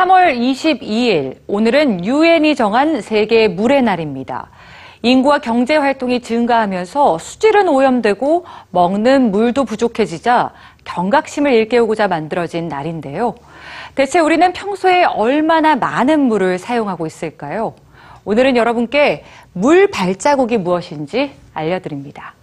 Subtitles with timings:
[0.00, 4.48] 3월 22일, 오늘은 유엔이 정한 세계 물의 날입니다.
[5.02, 10.52] 인구와 경제 활동이 증가하면서 수질은 오염되고 먹는 물도 부족해지자
[10.84, 13.34] 경각심을 일깨우고자 만들어진 날인데요.
[13.94, 17.74] 대체 우리는 평소에 얼마나 많은 물을 사용하고 있을까요?
[18.24, 22.39] 오늘은 여러분께 물 발자국이 무엇인지 알려드립니다.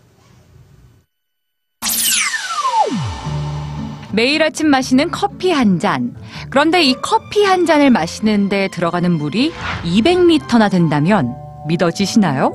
[4.18, 6.16] 매일 아침 마시는 커피 한 잔.
[6.50, 9.54] 그런데 이 커피 한 잔을 마시는데 들어가는 물이
[9.84, 11.36] 200리터나 된다면
[11.68, 12.52] 믿어지시나요?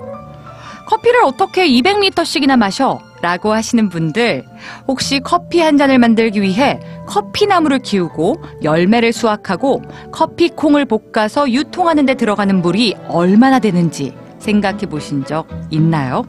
[0.89, 2.99] 커피를 어떻게 200리터씩이나 마셔?
[3.21, 4.45] 라고 하시는 분들,
[4.89, 12.61] 혹시 커피 한 잔을 만들기 위해 커피나무를 키우고 열매를 수확하고 커피콩을 볶아서 유통하는 데 들어가는
[12.61, 16.25] 물이 얼마나 되는지 생각해 보신 적 있나요?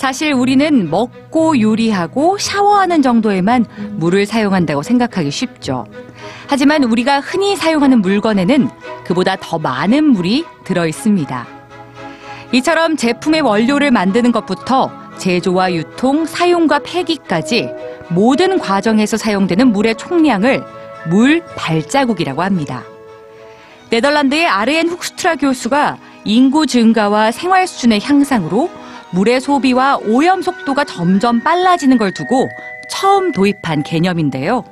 [0.00, 3.66] 사실 우리는 먹고 요리하고 샤워하는 정도에만
[3.98, 5.84] 물을 사용한다고 생각하기 쉽죠.
[6.46, 8.70] 하지만 우리가 흔히 사용하는 물건에는
[9.04, 11.46] 그보다 더 많은 물이 들어 있습니다.
[12.52, 17.68] 이처럼 제품의 원료를 만드는 것부터 제조와 유통, 사용과 폐기까지
[18.08, 20.64] 모든 과정에서 사용되는 물의 총량을
[21.10, 22.84] 물 발자국이라고 합니다.
[23.90, 28.79] 네덜란드의 아르엔 훅스트라 교수가 인구 증가와 생활 수준의 향상으로
[29.12, 32.48] 물의 소비와 오염 속도가 점점 빨라지는 걸 두고
[32.88, 34.64] 처음 도입한 개념인데요.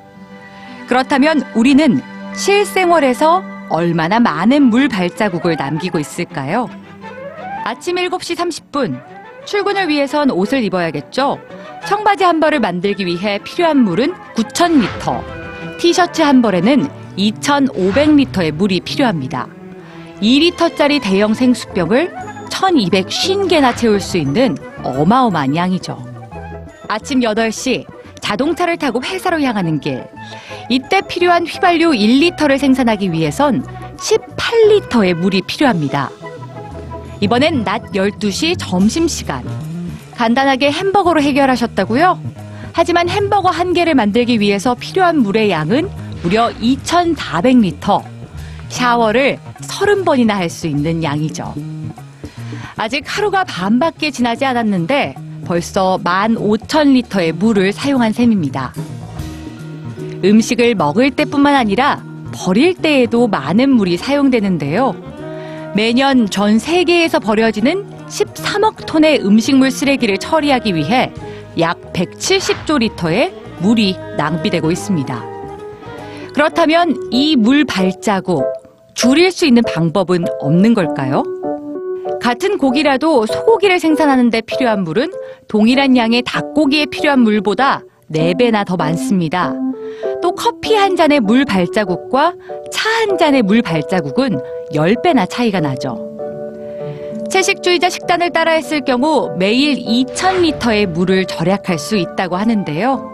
[0.87, 2.01] 그렇다면 우리는
[2.35, 6.69] 실생활에서 얼마나 많은 물 발자국을 남기고 있을까요?
[7.63, 9.01] 아침 7시 30분.
[9.45, 11.39] 출근을 위해선 옷을 입어야겠죠?
[11.87, 15.23] 청바지 한 벌을 만들기 위해 필요한 물은 9,000리터.
[15.79, 19.47] 티셔츠 한 벌에는 2,500리터의 물이 필요합니다.
[20.21, 22.11] 2리터짜리 대형 생수병을
[22.49, 25.97] 1250개나 채울 수 있는 어마어마한 양이죠.
[26.87, 27.85] 아침 8시
[28.19, 30.05] 자동차를 타고 회사로 향하는 길.
[30.69, 33.63] 이때 필요한 휘발유 1리터를 생산하기 위해선
[33.97, 36.09] 18리터의 물이 필요합니다.
[37.21, 39.43] 이번엔 낮 12시 점심시간.
[40.15, 42.19] 간단하게 햄버거로 해결하셨다고요?
[42.73, 45.89] 하지만 햄버거 한 개를 만들기 위해서 필요한 물의 양은
[46.23, 48.03] 무려 2,400리터.
[48.69, 51.53] 샤워를 30번이나 할 수 있는 양이죠.
[52.79, 55.13] 아직 하루가 반밖에 지나지 않았는데
[55.45, 58.73] 벌써 15,000리터의 물을 사용한 셈입니다.
[60.23, 62.01] 음식을 먹을 때뿐만 아니라
[62.33, 64.95] 버릴 때에도 많은 물이 사용되는데요.
[65.75, 71.11] 매년 전 세계에서 버려지는 13억 톤의 음식물 쓰레기를 처리하기 위해
[71.59, 75.25] 약 170조 리터의 물이 낭비되고 있습니다.
[76.33, 78.45] 그렇다면 이 물 발자국
[78.93, 81.23] 줄일 수 있는 방법은 없는 걸까요?
[82.29, 85.11] 같은 고기라도 소고기를 생산하는데 필요한 물은
[85.47, 87.81] 동일한 양의 닭고기에 필요한 물보다
[88.13, 89.51] 4배나 더 많습니다.
[90.21, 92.35] 또 커피 한 잔의 물 발자국과
[92.71, 94.41] 차 한 잔의 물 발자국은
[94.73, 95.97] 10배나 차이가 나죠.
[97.31, 103.09] 채식주의자 식단을 따라 했을 경우 매일 2,000리터의 물을 절약할 수 있다고 하는데요.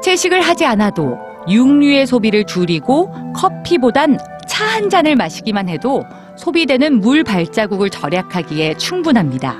[0.00, 1.16] 채식을 하지 않아도
[1.48, 4.16] 육류의 소비를 줄이고 커피보단
[4.46, 6.04] 차 한 잔을 마시기만 해도
[6.36, 9.56] 소비되는 물 발자국을 절약하기에 충분합니다.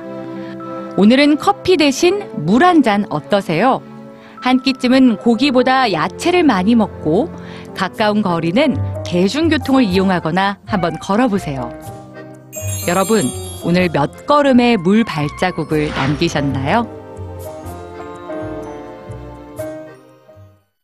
[0.96, 3.82] 오늘은 커피 대신 물 한 잔 어떠세요?
[4.40, 7.32] 한 끼쯤은 고기보다 야채를 많이 먹고
[7.74, 8.76] 가까운 거리는
[9.06, 11.70] 대중교통을 이용하거나 한번 걸어보세요.
[12.88, 13.22] 여러분,
[13.64, 17.03] 오늘 몇 걸음의 물 발자국을 남기셨나요?